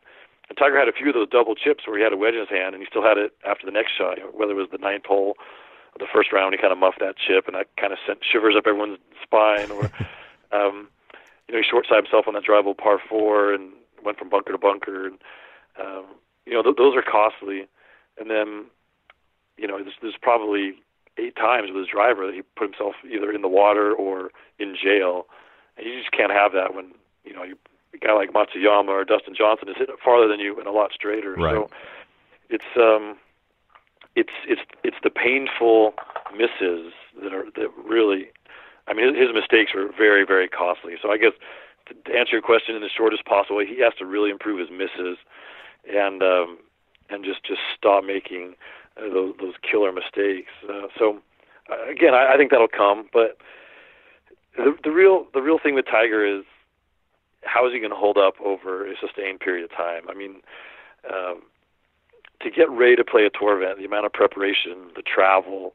[0.49, 2.41] And Tiger had a few of those double chips where he had a wedge in
[2.41, 4.17] his hand, and he still had it after the next shot.
[4.17, 5.35] You know, whether it was the ninth hole,
[5.93, 8.19] or the first round, he kind of muffed that chip, and that kind of sent
[8.21, 9.71] shivers up everyone's spine.
[9.71, 9.89] Or
[10.51, 10.89] um,
[11.47, 13.71] you know, he short side himself on that drivable par four and
[14.03, 15.07] went from bunker to bunker.
[15.07, 15.17] And,
[15.79, 16.05] um,
[16.45, 17.67] you know, th- those are costly.
[18.19, 18.65] And then,
[19.57, 20.75] you know, there's, there's probably
[21.17, 24.75] eight times with his driver that he put himself either in the water or in
[24.75, 25.27] jail.
[25.77, 26.93] And you just can't have that when,
[27.23, 27.57] you know, you,
[27.95, 30.91] a guy like Matsuyama or Dustin Johnson is hitting farther than you and a lot
[30.93, 31.33] straighter.
[31.33, 31.55] Right.
[31.55, 31.69] So
[32.49, 33.17] it's, um,
[34.15, 35.93] it's, it's, it's the painful
[36.37, 38.29] misses that are, that really
[38.87, 40.93] I mean, his, mistakes were very, very costly.
[41.01, 41.33] So I guess
[41.87, 44.69] to answer your question in the shortest possible way, he has to really improve his
[44.69, 45.17] misses,
[45.91, 46.57] and um,
[47.09, 48.55] and just just stop making
[48.97, 50.51] uh, those those killer mistakes.
[50.67, 51.19] Uh, so
[51.69, 53.37] uh, again, I, I think that'll come, but
[54.55, 56.43] the the real the real thing with Tiger is
[57.45, 60.03] how is he going to hold up over a sustained period of time?
[60.09, 60.41] I mean.
[61.09, 61.43] Um,
[62.41, 65.73] to get ready to play a tour event, the amount of preparation, the travel,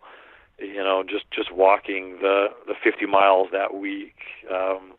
[0.59, 4.17] you know, just just walking the the 50 miles that week.
[4.51, 4.93] Um,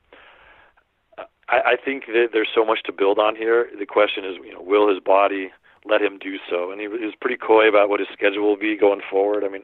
[1.50, 3.70] I, I think that there's so much to build on here.
[3.78, 5.52] The question is, you know, will his body
[5.86, 6.72] let him do so?
[6.72, 9.44] And he was pretty coy about what his schedule will be going forward.
[9.44, 9.64] I mean,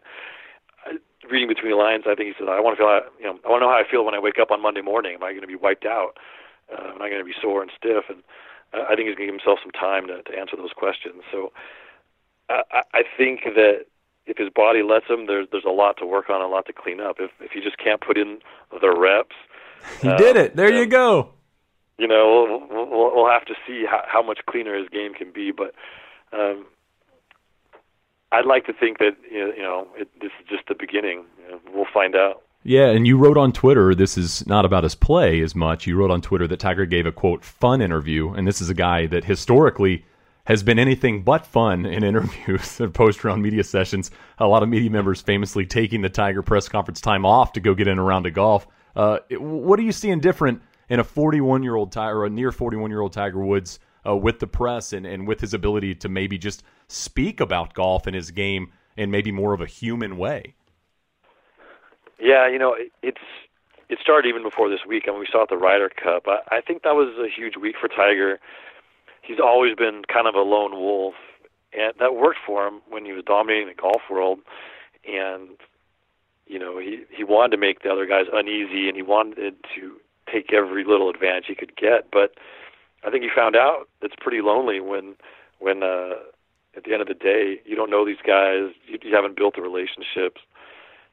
[1.30, 3.50] reading between the lines, I think he said, "I want to feel, you know, I
[3.50, 5.16] want to know how I feel when I wake up on Monday morning.
[5.16, 6.18] Am I going to be wiped out?
[6.72, 8.24] Uh, am I going to be sore and stiff?" And
[8.74, 11.24] uh, I think he's going to give himself some time to, to answer those questions.
[11.32, 11.52] So,
[12.50, 13.86] uh, I, I think that
[14.26, 16.74] if his body lets him, there's there's a lot to work on, a lot to
[16.74, 17.18] clean up.
[17.20, 18.40] If if he just can't put in
[18.82, 19.36] the reps,
[20.02, 20.56] he uh, did it.
[20.56, 21.30] There you go.
[21.98, 25.32] You know, we'll, we'll, we'll have to see how, how much cleaner his game can
[25.32, 25.74] be, but
[26.32, 26.68] um,
[28.32, 31.26] I'd like to think that you know it, this is just the beginning.
[31.44, 32.44] You know, we'll find out.
[32.64, 35.88] Yeah, and you wrote on Twitter, this is not about his play as much.
[35.88, 38.74] You wrote on Twitter that Tiger gave a quote fun interview, and this is a
[38.74, 40.04] guy that historically
[40.48, 44.12] has been anything but fun in interviews and post round media sessions.
[44.40, 47.74] A lot of media members famously taking the Tiger press conference time off to go
[47.74, 48.68] get in a round of golf.
[48.96, 52.52] Uh, what are you seeing different in a 41 year old Tiger, or a near
[52.52, 56.10] 41 year old Tiger Woods, uh, with the press and, and with his ability to
[56.10, 60.56] maybe just speak about golf and his game in maybe more of a human way?
[62.20, 63.22] Yeah, you know, it's
[63.90, 65.06] it started even before this week.
[65.08, 66.24] I mean, we saw at the Ryder Cup.
[66.28, 68.40] I, I think that was a huge week for Tiger
[69.28, 71.16] he's always been kind of a lone wolf,
[71.78, 74.40] and that worked for him when he was dominating the golf world.
[75.06, 75.50] And
[76.48, 79.96] you know, he he wanted to make the other guys uneasy, and he wanted to
[80.32, 82.10] take every little advantage he could get.
[82.12, 82.36] But
[83.04, 85.16] I think he found out it's pretty lonely when
[85.60, 86.16] when uh,
[86.76, 89.56] at the end of the day you don't know these guys, you, you haven't built
[89.56, 90.42] the relationships.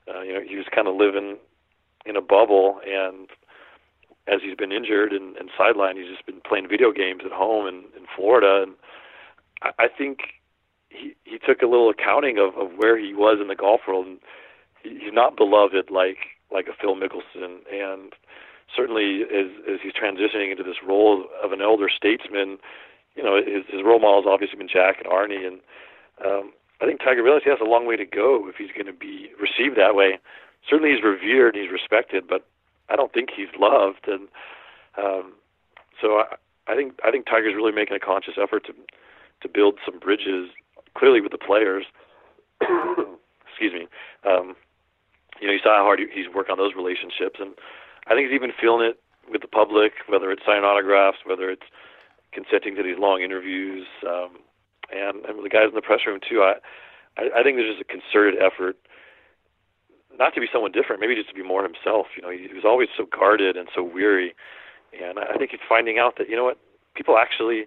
[0.09, 1.37] Uh, you know, he was kind of living
[2.07, 3.29] in a bubble, and
[4.27, 7.67] as he's been injured and, and sidelined, he's just been playing video games at home
[7.67, 8.62] in, in Florida.
[8.62, 8.75] And
[9.62, 10.40] I, I think
[10.88, 14.07] he he took a little accounting of, of where he was in the golf world.
[14.07, 14.19] And
[14.83, 16.19] he, he's not beloved like
[16.53, 18.12] like a Phil Mickelson, and
[18.75, 22.59] certainly as as he's transitioning into this role of an elder statesman,
[23.14, 25.61] you know his his role has obviously been Jack and Arnie, and
[26.25, 26.53] um,
[26.85, 29.31] I think Tiger he has a long way to go if he's going to be
[29.40, 30.18] received that way.
[30.68, 32.47] Certainly, he's revered he's respected, but
[32.90, 34.29] I don't think he's loved, and
[34.99, 35.33] um,
[35.99, 36.37] so I,
[36.68, 38.75] I think I think Tiger's really making a conscious effort to
[39.40, 40.51] to build some bridges,
[40.94, 41.87] clearly with the players.
[42.61, 43.88] Excuse me.
[44.29, 44.55] Um,
[45.40, 47.55] you know, you saw how hard he's worked on those relationships, and
[48.09, 49.01] I think he's even feeling it
[49.33, 51.64] with the public, whether it's signing autographs, whether it's
[52.33, 54.44] consenting to these long interviews, um,
[54.95, 56.43] and and the guys in the press room too.
[56.43, 56.55] I
[57.17, 58.77] I, I think there's just a concerted effort
[60.17, 62.07] not to be someone different, maybe just to be more himself.
[62.17, 64.35] You know, he, he was always so guarded and so weary,
[64.95, 66.59] and I think he's finding out that you know what,
[66.95, 67.67] people actually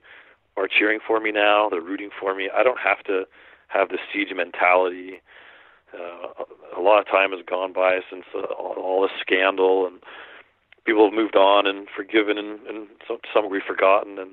[0.56, 1.70] are cheering for me now.
[1.70, 2.50] They're rooting for me.
[2.56, 3.26] I don't have to
[3.68, 5.22] have the siege mentality.
[5.94, 6.44] Uh,
[6.78, 10.00] a lot of time has gone by since uh, all, all this scandal, and
[10.86, 14.32] people have moved on and forgiven, and, and some, some degree forgotten, and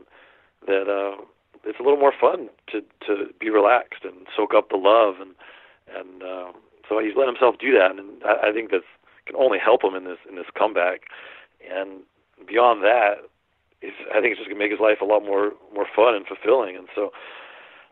[0.67, 1.23] that uh,
[1.67, 5.35] it's a little more fun to to be relaxed and soak up the love and
[5.89, 6.55] and um,
[6.89, 8.83] so he's let himself do that, and I, I think that
[9.27, 11.09] can only help him in this in this comeback.
[11.65, 12.05] And
[12.47, 13.25] beyond that,
[13.81, 16.27] it's, I think it's just gonna make his life a lot more more fun and
[16.27, 16.77] fulfilling.
[16.77, 17.13] And so,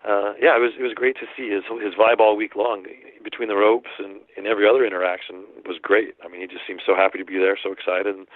[0.04, 2.84] uh, yeah, it was it was great to see his his vibe all week long
[3.24, 6.14] between the ropes and and every other interaction was great.
[6.24, 8.26] I mean, he just seemed so happy to be there, so excited, and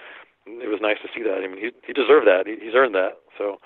[0.61, 1.45] it was nice to see that.
[1.45, 2.47] I mean, he he deserved that.
[2.47, 3.21] He, he's earned that.
[3.37, 3.61] So.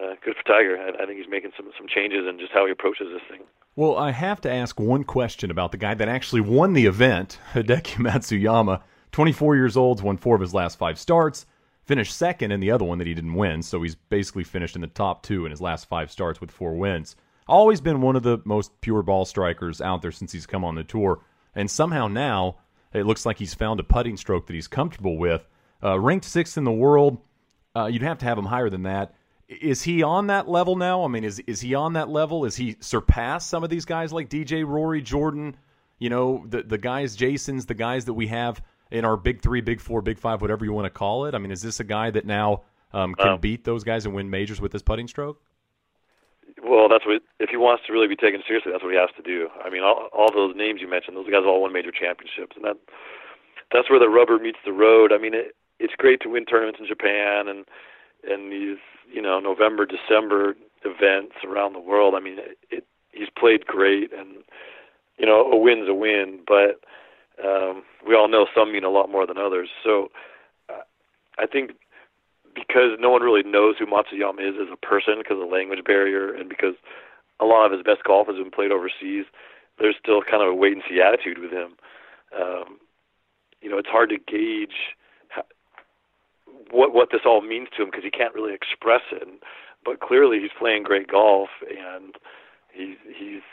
[0.00, 0.78] Uh, good for Tiger.
[0.78, 3.46] I, I think he's making some some changes in just how he approaches this thing.
[3.76, 7.38] Well, I have to ask one question about the guy that actually won the event,
[7.52, 8.82] Hideki Matsuyama.
[9.12, 11.44] 24 years old, won four of his last five starts,
[11.84, 14.82] finished second in the other one that he didn't win, so he's basically finished in
[14.82, 17.16] the top two in his last five starts with four wins.
[17.48, 20.76] Always been one of the most pure ball strikers out there since he's come on
[20.76, 21.24] the tour,
[21.56, 22.58] and somehow now
[22.92, 25.48] it looks like he's found a putting stroke that he's comfortable with.
[25.82, 27.18] Uh, ranked sixth in the world,
[27.74, 29.14] uh, you'd have to have him higher than that
[29.50, 31.04] is he on that level now?
[31.04, 32.44] I mean, is is he on that level?
[32.44, 35.56] Is he surpassed some of these guys like DJ, Rory, Jordan?
[35.98, 39.60] You know, the the guys, Jason's, the guys that we have in our big three,
[39.60, 41.34] big four, big five, whatever you want to call it.
[41.34, 44.14] I mean, is this a guy that now um, can um, beat those guys and
[44.14, 45.40] win majors with his putting stroke?
[46.62, 49.10] Well, that's what if he wants to really be taken seriously, that's what he has
[49.16, 49.48] to do.
[49.64, 52.64] I mean, all, all those names you mentioned, those guys all won major championships, and
[52.64, 52.76] that
[53.72, 55.12] that's where the rubber meets the road.
[55.12, 57.64] I mean, it, it's great to win tournaments in Japan and
[58.22, 58.78] and these
[59.12, 62.14] you know November December events around the world.
[62.14, 64.36] I mean, it, it he's played great, and
[65.18, 66.80] you know a win's a win, but
[67.44, 69.68] um, we all know some mean a lot more than others.
[69.84, 70.08] So
[70.68, 70.82] uh,
[71.38, 71.72] I think
[72.54, 75.84] because no one really knows who Matsuyama is as a person because of the language
[75.84, 76.74] barrier, and because
[77.40, 79.24] a lot of his best golf has been played overseas,
[79.78, 81.76] there's still kind of a wait and see attitude with him.
[82.38, 82.78] Um,
[83.60, 84.96] you know, it's hard to gauge
[86.80, 89.28] what what this all means to him because he can't really express it.
[89.84, 92.14] But clearly, he's playing great golf, and
[92.72, 93.44] he's he's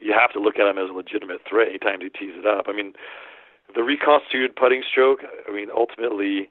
[0.00, 2.66] you have to look at him as a legitimate threat anytime he tees it up.
[2.68, 2.94] I mean,
[3.74, 5.20] the reconstituted putting stroke.
[5.48, 6.50] I mean, ultimately,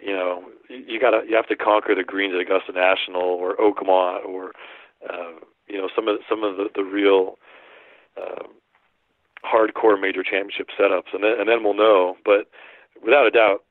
[0.00, 4.24] you know, you gotta you have to conquer the greens at Augusta National or Oakmont
[4.26, 4.52] or
[5.08, 7.38] uh, you know some of some of the, the real
[8.20, 8.42] uh,
[9.46, 12.16] hardcore major championship setups, and then, and then we'll know.
[12.24, 12.50] But
[13.02, 13.62] without a doubt,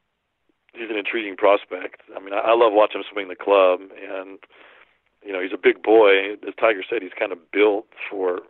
[0.74, 2.02] he's an intriguing prospect.
[2.16, 4.40] I mean, I, I love watching him swing the club, and
[5.26, 6.34] you know, he's a big boy.
[6.48, 8.42] As Tiger said, he's kind of built for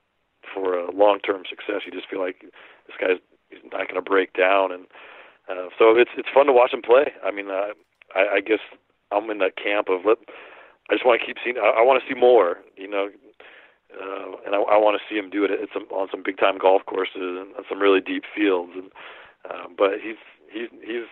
[0.53, 1.81] for a long-term success.
[1.85, 2.41] You just feel like
[2.87, 4.85] this guy's he's not going to break down, and
[5.49, 7.13] uh, so it's it's fun to watch him play.
[7.23, 7.77] I mean, uh,
[8.15, 8.59] I, I guess
[9.11, 10.17] I'm in that camp of let.
[10.89, 11.57] I just want to keep seeing.
[11.57, 12.57] I, I want to see more.
[12.75, 13.09] You know,
[13.93, 16.37] uh, and I, I want to see him do it at some on some big
[16.37, 18.73] time golf courses and some really deep fields.
[18.75, 18.89] And
[19.49, 20.19] uh, but he's
[20.51, 21.07] he's he's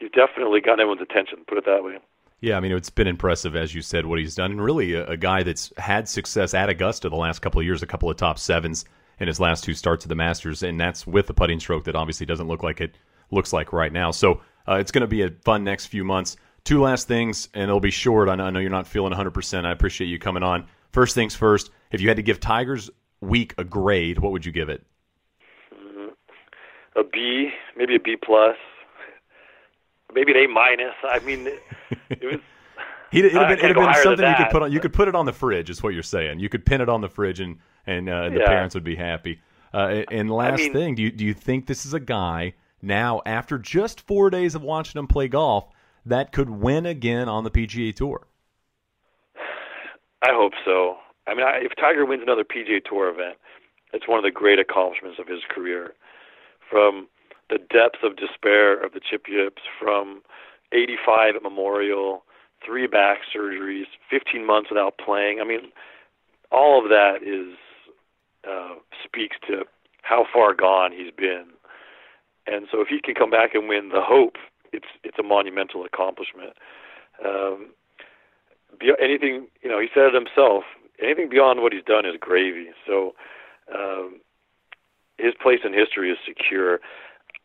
[0.00, 1.44] he's definitely gotten everyone's attention.
[1.46, 1.98] Put it that way.
[2.40, 5.06] Yeah, I mean it's been impressive as you said what he's done, and really a,
[5.06, 8.16] a guy that's had success at Augusta the last couple of years, a couple of
[8.16, 8.84] top sevens
[9.20, 11.94] in his last two starts at the Masters, and that's with a putting stroke that
[11.94, 12.96] obviously doesn't look like it
[13.30, 14.10] looks like right now.
[14.10, 16.36] So uh, it's going to be a fun next few months.
[16.64, 18.28] Two last things, and it'll be short.
[18.28, 19.64] I know, I know you're not feeling 100%.
[19.64, 20.66] I appreciate you coming on.
[20.92, 24.52] First things first, if you had to give Tiger's week a grade, what would you
[24.52, 24.84] give it?
[25.74, 26.08] Mm-hmm.
[26.98, 28.56] A B, maybe a B plus,
[30.14, 30.94] maybe an A minus.
[31.02, 31.48] I mean,
[32.10, 32.40] it was.
[33.10, 34.72] He'd, it'd have been, it'd been something you could put on.
[34.72, 35.68] You could put it on the fridge.
[35.68, 36.38] Is what you're saying.
[36.38, 38.46] You could pin it on the fridge, and and uh, the yeah.
[38.46, 39.40] parents would be happy.
[39.72, 42.54] Uh, and last I mean, thing, do you do you think this is a guy
[42.82, 45.68] now after just four days of watching him play golf
[46.06, 48.26] that could win again on the PGA Tour?
[50.22, 50.96] I hope so.
[51.26, 53.36] I mean, I, if Tiger wins another PGA Tour event,
[53.92, 55.94] it's one of the great accomplishments of his career.
[56.70, 57.08] From
[57.50, 60.22] the depths of despair of the chip yips, from
[60.72, 62.24] 85 at Memorial,
[62.64, 65.40] three back surgeries, 15 months without playing.
[65.40, 65.72] I mean,
[66.52, 67.56] all of that is
[68.48, 69.64] uh, speaks to
[70.02, 71.46] how far gone he's been.
[72.46, 74.36] And so, if he can come back and win the Hope,
[74.72, 76.54] it's it's a monumental accomplishment.
[77.24, 77.70] Um,
[79.00, 80.64] anything, you know, he said it himself.
[81.02, 82.68] Anything beyond what he's done is gravy.
[82.86, 83.14] So,
[83.74, 84.20] um,
[85.18, 86.80] his place in history is secure.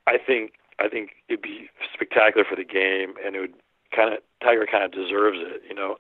[0.08, 3.54] I think I think it'd be spectacular for the game, and it would
[3.96, 5.62] kind of Tiger kind of deserves it.
[5.68, 5.98] You know,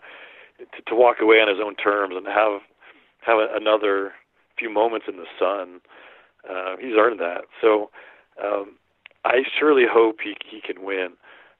[0.59, 2.61] to, to walk away on his own terms and have
[3.21, 4.13] have another
[4.57, 5.81] few moments in the sun.
[6.49, 7.45] Uh, he's earned that.
[7.59, 7.89] So
[8.41, 8.77] um,
[9.23, 11.13] I surely hope he he can win.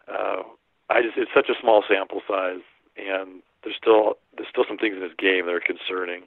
[0.08, 0.44] Uh,
[0.90, 2.62] I just it's such a small sample size,
[2.98, 6.24] and there's still there's still some things in his game that are concerning.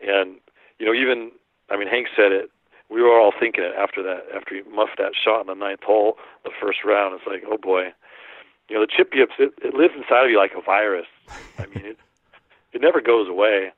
[0.00, 0.36] And
[0.78, 1.30] you know, even
[1.68, 2.50] I mean, Hank said it.
[2.90, 5.82] We were all thinking it after that after he muffed that shot in the ninth
[5.84, 7.14] hole, the first round.
[7.14, 7.92] It's like, oh boy,
[8.68, 11.06] you know, the chip yips it, it lives inside of you like a virus.
[11.58, 11.98] I mean, it
[12.72, 13.72] it never goes away.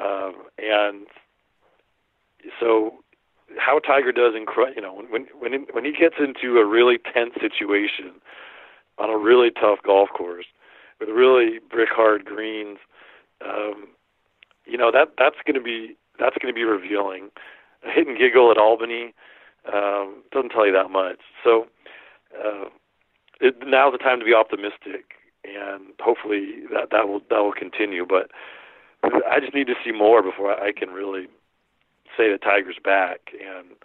[0.00, 1.06] Um, and
[2.60, 2.94] so,
[3.58, 6.98] how Tiger does, incre- you know, when when he, when he gets into a really
[6.98, 8.12] tense situation
[8.98, 10.46] on a really tough golf course
[11.00, 12.78] with really brick hard greens,
[13.44, 13.88] um,
[14.66, 17.30] you know that that's going to be that's going to be revealing.
[17.86, 19.14] A hit and giggle at Albany
[19.72, 21.18] um, doesn't tell you that much.
[21.44, 21.66] So
[22.34, 22.68] uh,
[23.40, 25.14] it, now's the time to be optimistic,
[25.44, 28.06] and hopefully that that will that will continue.
[28.06, 28.30] But
[29.02, 31.26] I just need to see more before I can really
[32.16, 33.30] say that Tiger's back.
[33.38, 33.76] And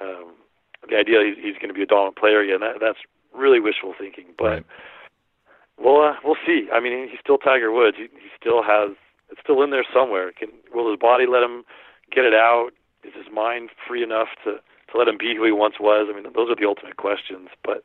[0.00, 0.34] um,
[0.88, 2.98] the idea he's, he's going to be a dominant player again, that, that's
[3.34, 4.26] really wishful thinking.
[4.36, 4.66] But right.
[5.78, 6.68] we'll uh, we'll see.
[6.72, 7.96] I mean, he's still Tiger Woods.
[7.96, 8.96] He, he still has
[9.30, 10.32] it's still in there somewhere.
[10.32, 11.64] Can will his body let him
[12.10, 12.70] get it out?
[13.04, 14.60] Is his mind free enough to
[14.92, 16.08] to let him be who he once was?
[16.10, 17.48] I mean, those are the ultimate questions.
[17.62, 17.82] But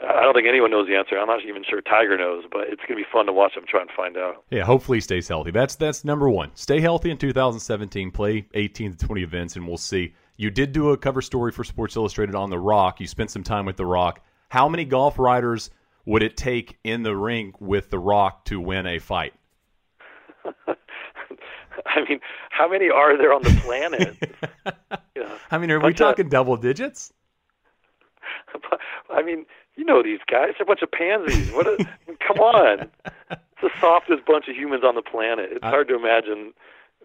[0.00, 1.18] I don't think anyone knows the answer.
[1.18, 3.64] I'm not even sure Tiger knows, but it's going to be fun to watch him
[3.68, 4.44] try and find out.
[4.50, 5.50] Yeah, hopefully he stays healthy.
[5.50, 6.50] That's that's number one.
[6.54, 8.10] Stay healthy in 2017.
[8.10, 10.14] Play 18 to 20 events, and we'll see.
[10.36, 13.00] You did do a cover story for Sports Illustrated on The Rock.
[13.00, 14.24] You spent some time with The Rock.
[14.50, 15.70] How many golf riders
[16.06, 19.34] would it take in the ring with The Rock to win a fight?
[21.86, 24.16] I mean, how many are there on the planet?
[25.50, 27.12] I mean, are we talking double digits?
[29.10, 30.50] I mean, you know these guys.
[30.58, 31.50] They're a bunch of pansies.
[31.52, 31.66] What?
[31.66, 31.76] A,
[32.26, 32.90] come on.
[33.30, 35.50] It's the softest bunch of humans on the planet.
[35.52, 36.52] It's hard to imagine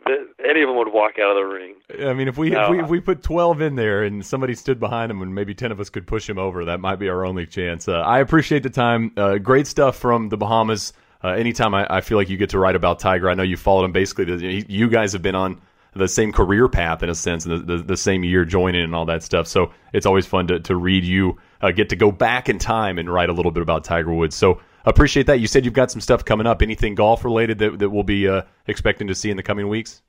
[0.05, 1.75] that any of them would walk out of the ring.
[2.07, 2.65] I mean, if we, no.
[2.65, 5.53] if we if we put twelve in there and somebody stood behind him and maybe
[5.53, 7.87] ten of us could push him over, that might be our only chance.
[7.87, 9.11] Uh, I appreciate the time.
[9.15, 10.93] Uh, great stuff from the Bahamas.
[11.23, 13.55] Uh, anytime I, I, feel like you get to write about Tiger, I know you
[13.55, 13.93] followed him.
[13.93, 15.61] Basically, you guys have been on
[15.95, 19.05] the same career path in a sense, the, the, the same year joining and all
[19.05, 19.47] that stuff.
[19.47, 22.99] So it's always fun to to read you uh, get to go back in time
[22.99, 24.35] and write a little bit about Tiger Woods.
[24.35, 25.39] So appreciate that.
[25.39, 26.61] You said you've got some stuff coming up.
[26.61, 30.01] Anything golf related that, that we'll be uh, expecting to see in the coming weeks?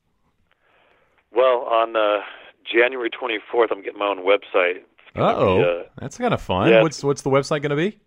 [1.33, 2.19] Well, on uh,
[2.71, 4.83] January 24th, I'm getting my own website.
[5.17, 6.71] Uh oh, that's kind of fun.
[6.71, 8.01] Yeah, what's what's the website going to be?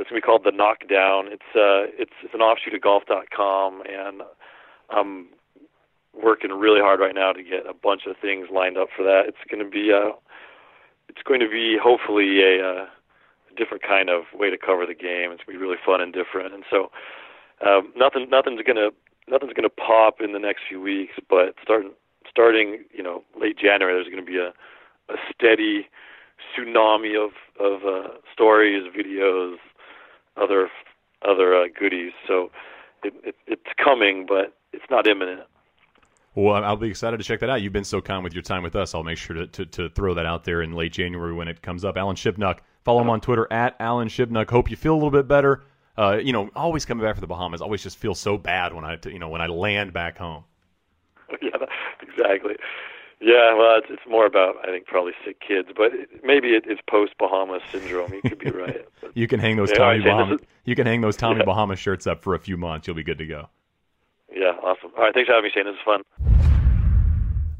[0.00, 1.28] It's to be called the Knockdown.
[1.28, 4.22] It's uh, it's it's an offshoot of golf.com, and
[4.88, 5.28] I'm
[6.14, 9.28] working really hard right now to get a bunch of things lined up for that.
[9.28, 10.12] It's to be uh,
[11.08, 14.94] it's going to be hopefully a, uh, a different kind of way to cover the
[14.94, 15.32] game.
[15.32, 16.54] It's to be really fun and different.
[16.54, 16.90] And so
[17.66, 18.90] um, nothing nothing's to
[19.28, 21.92] nothing's to pop in the next few weeks, but starting
[22.28, 24.52] starting you know late January, there's to be a
[25.12, 25.88] a steady
[26.56, 29.56] tsunami of of uh, stories, videos,
[30.36, 30.68] other
[31.28, 32.12] other uh, goodies.
[32.26, 32.50] So
[33.04, 35.42] it, it, it's coming, but it's not imminent.
[36.34, 37.60] Well, I'll be excited to check that out.
[37.60, 38.94] You've been so kind with your time with us.
[38.94, 41.60] I'll make sure to, to, to throw that out there in late January when it
[41.60, 41.96] comes up.
[41.96, 42.58] Alan Shipnuck.
[42.84, 44.48] Follow him on Twitter at Alan Shipnuck.
[44.48, 45.64] Hope you feel a little bit better.
[45.98, 47.60] Uh, you know, always coming back from the Bahamas.
[47.60, 50.44] Always just feel so bad when I, you know, when I land back home.
[51.42, 51.50] yeah,
[52.00, 52.54] exactly.
[53.20, 55.92] Yeah, well, it's, it's more about I think probably sick kids, but
[56.24, 58.14] maybe it, it's post Bahamas syndrome.
[58.14, 58.86] You could be right.
[59.00, 60.34] But, you can hang those Tommy Bahama.
[60.34, 61.44] Is, you can hang those Tommy yeah.
[61.44, 62.86] Bahama shirts up for a few months.
[62.86, 63.48] You'll be good to go.
[64.32, 64.90] Yeah, awesome.
[64.96, 65.64] All right, thanks for having me, Shane.
[65.64, 66.02] This is fun.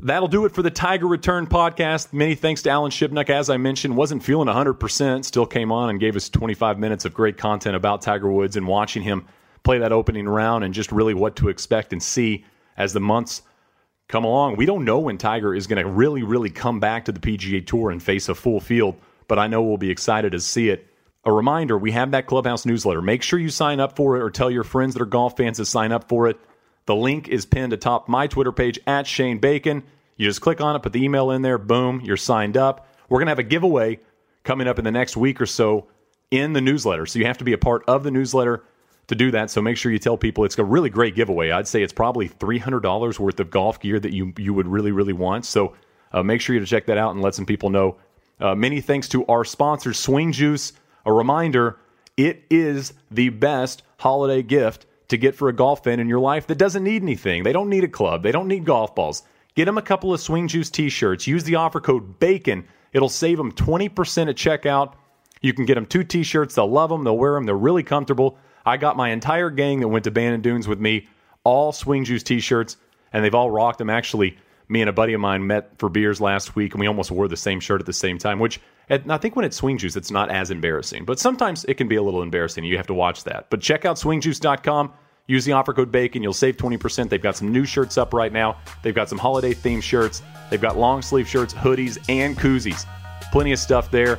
[0.03, 2.13] That'll do it for the Tiger Return podcast.
[2.13, 3.29] Many thanks to Alan Shipnuck.
[3.29, 7.13] As I mentioned, wasn't feeling 100%, still came on and gave us 25 minutes of
[7.13, 9.27] great content about Tiger Woods and watching him
[9.63, 12.45] play that opening round and just really what to expect and see
[12.79, 13.43] as the months
[14.11, 14.57] come along.
[14.57, 17.67] We don't know when Tiger is going to really, really come back to the PGA
[17.67, 18.97] Tour and face a full field,
[19.29, 20.87] but I know we'll be excited to see it.
[21.25, 23.03] A reminder we have that Clubhouse newsletter.
[23.03, 25.59] Make sure you sign up for it or tell your friends that are golf fans
[25.59, 26.39] to sign up for it.
[26.87, 29.83] The link is pinned atop my Twitter page at Shane Bacon.
[30.17, 32.89] You just click on it, put the email in there, boom, you're signed up.
[33.09, 34.01] We're going to have a giveaway
[34.45, 35.89] coming up in the next week or so
[36.31, 37.07] in the newsletter.
[37.07, 38.65] So you have to be a part of the newsletter
[39.11, 39.51] to do that.
[39.51, 41.51] So make sure you tell people it's a really great giveaway.
[41.51, 45.13] I'd say it's probably $300 worth of golf gear that you, you would really, really
[45.13, 45.45] want.
[45.45, 45.75] So
[46.13, 47.97] uh, make sure you to check that out and let some people know.
[48.41, 50.73] Uh, many thanks to our sponsor, Swing Juice.
[51.05, 51.79] A reminder
[52.17, 56.47] it is the best holiday gift to get for a golf fan in your life
[56.47, 57.43] that doesn't need anything.
[57.43, 59.25] They don't need a club, they don't need golf balls.
[59.57, 61.27] Get them a couple of Swing Juice t shirts.
[61.27, 62.65] Use the offer code BACON.
[62.93, 64.95] It'll save them 20% at checkout.
[65.43, 66.55] You can get them two t shirts.
[66.55, 68.39] They'll love them, they'll wear them, they're really comfortable.
[68.65, 71.09] I got my entire gang that went to Bandon Dunes with me,
[71.45, 72.77] all Swing Juice t-shirts,
[73.13, 73.91] and they've all rocked them.
[73.91, 74.37] Actually,
[74.69, 77.29] me and a buddy of mine met for beers last week, and we almost wore
[77.29, 78.39] the same shirt at the same time.
[78.39, 81.89] Which I think when it's Swing Juice, it's not as embarrassing, but sometimes it can
[81.89, 82.65] be a little embarrassing.
[82.65, 83.49] You have to watch that.
[83.51, 84.93] But check out swingjuice.com.
[85.27, 86.23] Use the offer code BACON.
[86.23, 87.09] You'll save 20%.
[87.09, 88.59] They've got some new shirts up right now.
[88.83, 90.23] They've got some holiday themed shirts.
[90.51, 92.85] They've got long sleeve shirts, hoodies, and koozies.
[93.31, 94.19] Plenty of stuff there.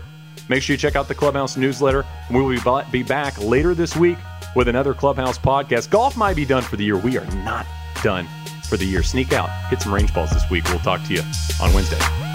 [0.52, 2.06] Make sure you check out the Clubhouse newsletter.
[2.30, 4.18] We will be back later this week
[4.54, 5.90] with another Clubhouse podcast.
[5.90, 6.98] Golf might be done for the year.
[6.98, 7.66] We are not
[8.04, 8.28] done
[8.68, 9.02] for the year.
[9.02, 10.66] Sneak out, hit some range balls this week.
[10.66, 11.22] We'll talk to you
[11.62, 12.31] on Wednesday.